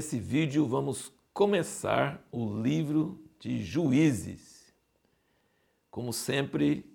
[0.00, 4.72] nesse vídeo vamos começar o livro de Juízes.
[5.90, 6.90] Como sempre,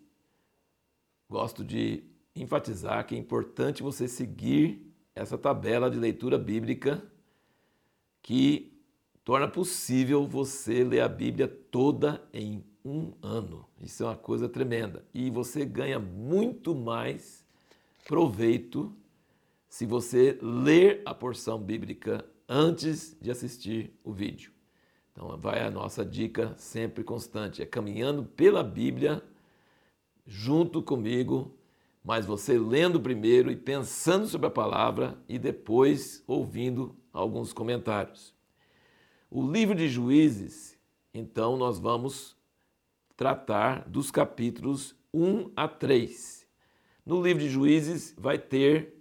[1.30, 2.04] gosto de
[2.36, 7.06] enfatizar que é importante você seguir essa tabela de leitura bíblica
[8.24, 8.74] que
[9.24, 13.70] torna possível você ler a Bíblia toda em um ano.
[13.80, 15.06] Isso é uma coisa tremenda.
[15.14, 17.46] E você ganha muito mais
[18.08, 18.92] proveito
[19.70, 24.52] se você ler a porção bíblica antes de assistir o vídeo.
[25.12, 29.24] Então, vai a nossa dica sempre constante: é caminhando pela Bíblia
[30.26, 31.58] junto comigo,
[32.04, 38.34] mas você lendo primeiro e pensando sobre a palavra e depois ouvindo alguns comentários.
[39.30, 40.78] O livro de Juízes,
[41.14, 42.36] então, nós vamos
[43.16, 46.46] tratar dos capítulos 1 a 3.
[47.06, 48.95] No livro de Juízes vai ter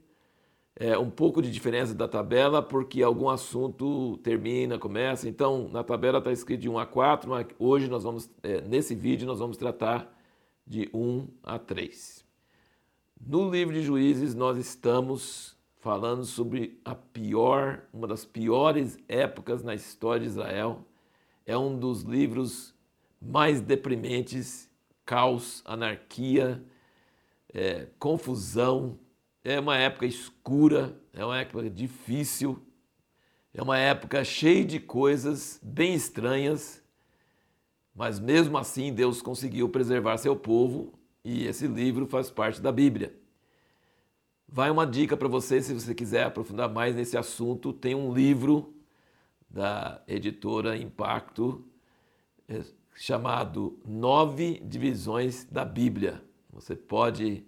[0.77, 5.29] é, um pouco de diferença da tabela, porque algum assunto termina, começa.
[5.29, 8.95] Então, na tabela está escrito de 1 a 4, mas hoje nós vamos, é, nesse
[8.95, 10.13] vídeo, nós vamos tratar
[10.67, 12.25] de 1 a 3.
[13.25, 19.75] No livro de Juízes, nós estamos falando sobre a pior, uma das piores épocas na
[19.75, 20.85] história de Israel.
[21.47, 22.75] É um dos livros
[23.21, 24.69] mais deprimentes,
[25.05, 26.65] caos, anarquia,
[27.53, 28.99] é, confusão,
[29.45, 32.61] é uma época escura, é uma época difícil,
[33.53, 36.83] é uma época cheia de coisas bem estranhas,
[37.95, 43.15] mas mesmo assim Deus conseguiu preservar seu povo e esse livro faz parte da Bíblia.
[44.49, 48.75] Vai uma dica para você, se você quiser aprofundar mais nesse assunto, tem um livro
[49.49, 51.65] da editora Impacto
[52.49, 52.63] é,
[52.95, 56.23] chamado Nove Divisões da Bíblia.
[56.51, 57.45] Você pode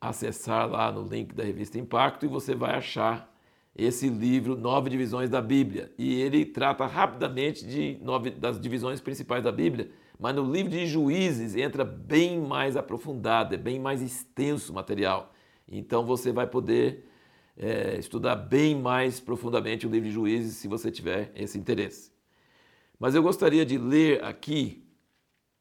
[0.00, 3.30] acessar lá no link da revista Impacto e você vai achar
[3.76, 5.92] esse livro Nove Divisões da Bíblia.
[5.98, 10.86] E ele trata rapidamente de nove das divisões principais da Bíblia, mas no livro de
[10.86, 15.32] Juízes entra bem mais aprofundado, é bem mais extenso o material.
[15.68, 17.06] Então você vai poder
[17.56, 22.10] é, estudar bem mais profundamente o livro de Juízes se você tiver esse interesse.
[22.98, 24.84] Mas eu gostaria de ler aqui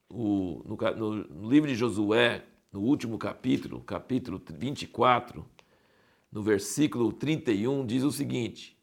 [0.10, 5.46] o, no, no, no livro de Josué, no último capítulo, capítulo 24,
[6.32, 8.78] no versículo 31, diz o seguinte: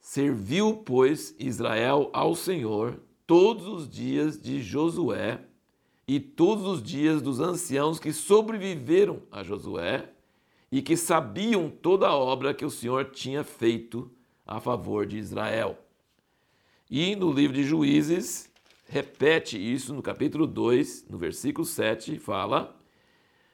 [0.00, 5.40] Serviu, pois, Israel ao Senhor todos os dias de Josué
[6.08, 10.10] e todos os dias dos anciãos que sobreviveram a Josué
[10.70, 14.10] e que sabiam toda a obra que o Senhor tinha feito
[14.46, 15.78] a favor de Israel.
[16.90, 18.50] E no livro de Juízes,
[18.86, 22.81] repete isso no capítulo 2, no versículo 7, fala: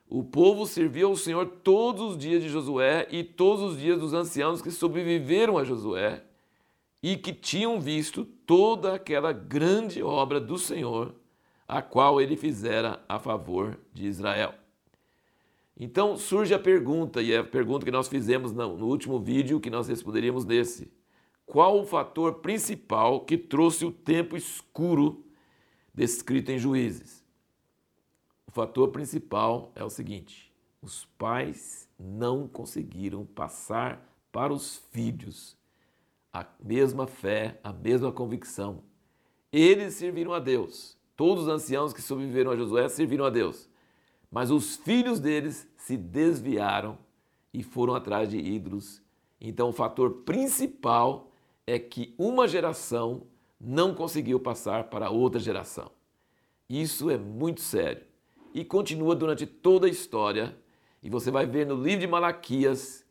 [0.09, 4.15] o povo serviu ao Senhor todos os dias de Josué e todos os dias dos
[4.15, 6.25] anciãos que sobreviveram a Josué
[7.03, 11.15] e que tinham visto toda aquela grande obra do Senhor,
[11.67, 14.55] a qual ele fizera a favor de Israel.
[15.79, 19.71] Então surge a pergunta, e é a pergunta que nós fizemos no último vídeo, que
[19.71, 20.91] nós responderíamos nesse:
[21.47, 25.25] qual o fator principal que trouxe o tempo escuro
[25.95, 27.28] descrito em Juízes?
[28.49, 30.51] O fator principal é o seguinte:
[30.81, 35.55] os pais não conseguiram passar para os filhos
[36.33, 38.83] a mesma fé, a mesma convicção.
[39.53, 40.97] Eles serviram a Deus.
[41.15, 43.69] Todos os anciãos que sobreviveram a Josué serviram a Deus.
[44.31, 46.99] Mas os filhos deles se desviaram
[47.53, 49.03] e foram atrás de ídolos.
[49.39, 51.31] Então, o fator principal
[51.67, 53.27] é que uma geração
[53.61, 55.91] não conseguiu passar para outra geração.
[56.69, 58.08] Isso é muito sério
[58.59, 60.57] e continua durante toda a história.
[61.01, 63.07] E você vai ver no livro de Malaquias,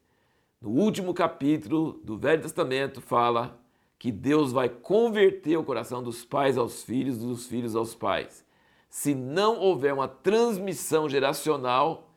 [0.62, 3.58] no último capítulo do Velho Testamento, fala
[3.98, 8.46] que Deus vai converter o coração dos pais aos filhos, dos filhos aos pais.
[8.90, 12.12] Se não houver uma transmissão geracional,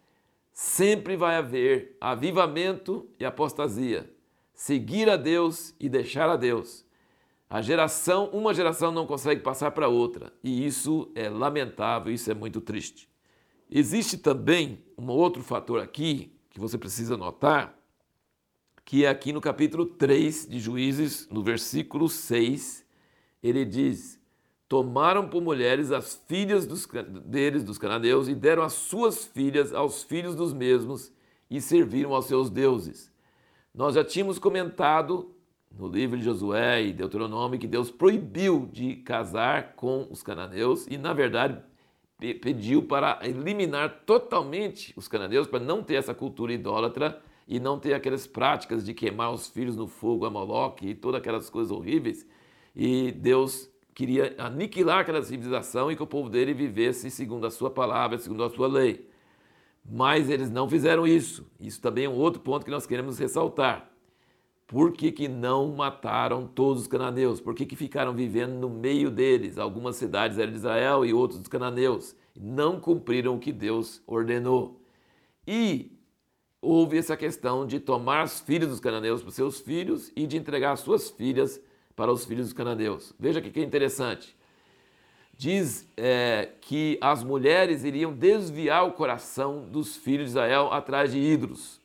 [0.53, 4.13] sempre vai haver avivamento e apostasia.
[4.53, 6.85] Seguir a Deus e deixar a Deus.
[7.49, 12.35] A geração, uma geração não consegue passar para outra, e isso é lamentável, isso é
[12.35, 13.10] muito triste.
[13.73, 17.79] Existe também um outro fator aqui que você precisa notar,
[18.85, 22.85] que é aqui no capítulo 3 de Juízes, no versículo 6,
[23.41, 24.21] ele diz:
[24.69, 26.85] Tomaram por mulheres as filhas dos,
[27.25, 31.13] deles, dos cananeus, e deram as suas filhas aos filhos dos mesmos,
[31.49, 33.13] e serviram aos seus deuses.
[33.73, 35.33] Nós já tínhamos comentado
[35.71, 40.99] no livro de Josué e Deuteronômio que Deus proibiu de casar com os cananeus, e
[40.99, 41.70] na verdade
[42.21, 47.21] pediu para eliminar totalmente os cananeus, para não ter essa cultura idólatra,
[47.51, 51.21] e não ter aquelas práticas de queimar os filhos no fogo a Moloque e todas
[51.21, 52.25] aquelas coisas horríveis.
[52.77, 57.69] E Deus queria aniquilar aquela civilização e que o povo dele vivesse segundo a sua
[57.69, 59.11] palavra, segundo a sua lei.
[59.85, 61.45] Mas eles não fizeram isso.
[61.59, 63.90] Isso também é um outro ponto que nós queremos ressaltar.
[64.71, 67.41] Por que, que não mataram todos os cananeus?
[67.41, 69.59] Por que, que ficaram vivendo no meio deles?
[69.59, 72.15] Algumas cidades eram de Israel e outros dos cananeus.
[72.41, 74.81] Não cumpriram o que Deus ordenou.
[75.45, 75.91] E
[76.63, 80.77] houve essa questão de tomar os filhos dos cananeus para seus filhos e de entregar
[80.77, 81.61] suas filhas
[81.97, 83.13] para os filhos dos cananeus.
[83.19, 84.37] Veja que, que é interessante.
[85.37, 91.19] Diz é, que as mulheres iriam desviar o coração dos filhos de Israel atrás de
[91.19, 91.80] ídolos.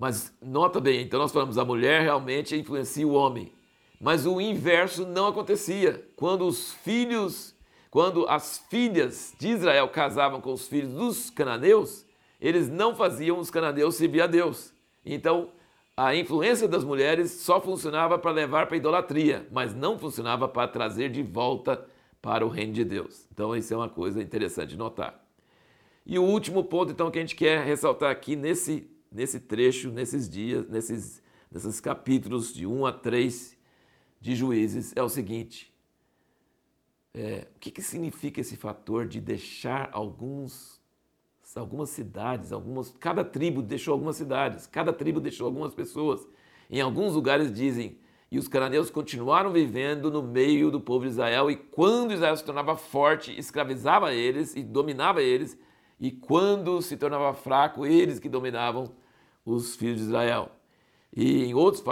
[0.00, 3.52] Mas nota bem, então nós falamos a mulher realmente influencia o homem.
[4.00, 6.08] Mas o inverso não acontecia.
[6.16, 7.54] Quando os filhos,
[7.90, 12.06] quando as filhas de Israel casavam com os filhos dos cananeus,
[12.40, 14.72] eles não faziam os cananeus servir a Deus.
[15.04, 15.50] Então,
[15.94, 20.66] a influência das mulheres só funcionava para levar para a idolatria, mas não funcionava para
[20.66, 21.86] trazer de volta
[22.22, 23.26] para o reino de Deus.
[23.30, 25.22] Então, isso é uma coisa interessante de notar.
[26.06, 30.28] E o último ponto, então, que a gente quer ressaltar aqui nesse, nesse trecho, nesses
[30.28, 33.56] dias, nesses, nesses capítulos de 1 a 3
[34.20, 35.74] de Juízes, é o seguinte:
[37.14, 40.80] é, o que, que significa esse fator de deixar alguns
[41.56, 46.26] algumas cidades, algumas, cada tribo deixou algumas cidades, cada tribo deixou algumas pessoas.
[46.70, 47.98] Em alguns lugares dizem,
[48.30, 52.44] e os cananeus continuaram vivendo no meio do povo de Israel, e quando Israel se
[52.44, 55.58] tornava forte, escravizava eles e dominava eles,
[56.00, 58.90] e quando se tornava fraco, eles que dominavam
[59.44, 60.50] os filhos de Israel.
[61.14, 61.84] E em outros,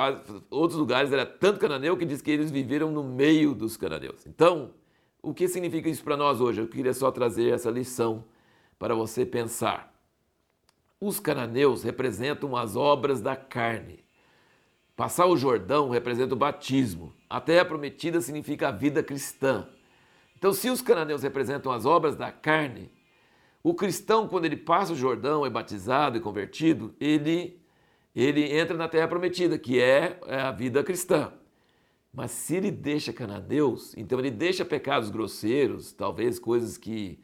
[0.48, 4.26] outros lugares era tanto cananeu que diz que eles viveram no meio dos cananeus.
[4.26, 4.70] Então,
[5.20, 6.60] o que significa isso para nós hoje?
[6.60, 8.24] Eu queria só trazer essa lição
[8.78, 9.92] para você pensar.
[11.00, 14.04] Os cananeus representam as obras da carne.
[14.96, 17.12] Passar o Jordão representa o batismo.
[17.28, 19.68] A terra prometida significa a vida cristã.
[20.36, 22.90] Então, se os cananeus representam as obras da carne,
[23.68, 27.60] o cristão, quando ele passa o Jordão, é batizado e convertido, ele,
[28.14, 31.32] ele entra na terra prometida, que é, é a vida cristã.
[32.12, 37.20] Mas se ele deixa cananeus, então ele deixa pecados grosseiros, talvez coisas que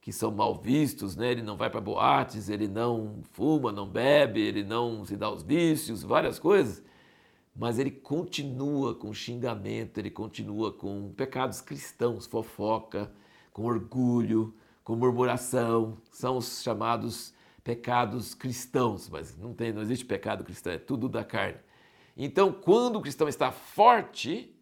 [0.00, 1.32] que são mal vistos, né?
[1.32, 5.42] ele não vai para boates, ele não fuma, não bebe, ele não se dá aos
[5.42, 6.80] vícios, várias coisas,
[7.52, 13.10] mas ele continua com xingamento, ele continua com pecados cristãos, fofoca,
[13.52, 14.54] com orgulho,
[14.86, 17.34] com murmuração, são os chamados
[17.64, 21.58] pecados cristãos, mas não tem, não existe pecado cristão, é tudo da carne.
[22.16, 24.56] Então, quando o cristão está forte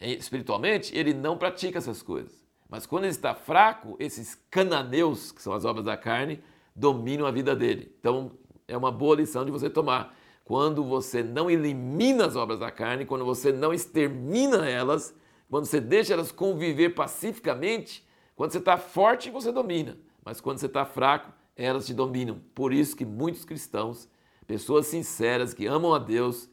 [0.00, 2.44] espiritualmente, ele não pratica essas coisas.
[2.68, 6.42] Mas quando ele está fraco, esses cananeus, que são as obras da carne,
[6.74, 7.94] dominam a vida dele.
[8.00, 8.32] Então
[8.66, 10.16] é uma boa lição de você tomar.
[10.44, 15.14] Quando você não elimina as obras da carne, quando você não extermina elas,
[15.48, 18.04] quando você deixa elas conviver pacificamente,
[18.40, 19.98] quando você está forte, você domina.
[20.24, 22.40] Mas quando você está fraco, elas te dominam.
[22.54, 24.08] Por isso que muitos cristãos,
[24.46, 26.48] pessoas sinceras que amam a Deus,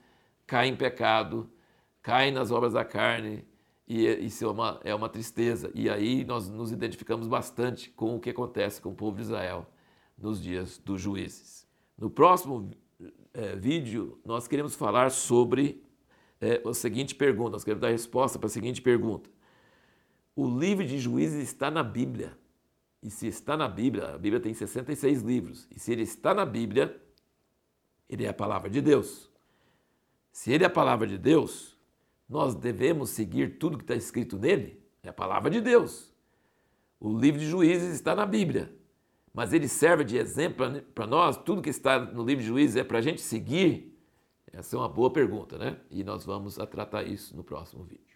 [0.46, 1.50] caem em pecado,
[2.02, 3.46] caem nas obras da carne,
[3.88, 5.72] e isso é uma, é uma tristeza.
[5.74, 9.66] E aí nós nos identificamos bastante com o que acontece com o povo de Israel
[10.18, 11.66] nos dias dos juízes.
[11.98, 12.70] No próximo
[13.34, 15.82] é, vídeo, nós queremos falar sobre
[16.42, 19.37] é, a seguinte pergunta, nós queremos dar resposta para a seguinte pergunta.
[20.38, 22.38] O livro de juízes está na Bíblia.
[23.02, 26.46] E se está na Bíblia, a Bíblia tem 66 livros, e se ele está na
[26.46, 26.96] Bíblia,
[28.08, 29.32] ele é a palavra de Deus.
[30.32, 31.76] Se ele é a palavra de Deus,
[32.30, 34.80] nós devemos seguir tudo que está escrito nele?
[35.02, 36.14] É a palavra de Deus.
[37.00, 38.72] O livro de Juízes está na Bíblia,
[39.34, 41.36] mas ele serve de exemplo para nós?
[41.38, 44.00] Tudo que está no livro de Juízes é para a gente seguir?
[44.54, 45.80] Essa é uma boa pergunta, né?
[45.90, 48.07] E nós vamos tratar isso no próximo vídeo.